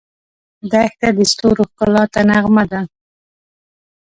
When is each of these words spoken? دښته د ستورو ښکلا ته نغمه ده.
دښته 0.71 1.07
د 1.17 1.19
ستورو 1.31 1.63
ښکلا 1.71 2.03
ته 2.13 2.19
نغمه 2.29 2.63
ده. 2.71 2.81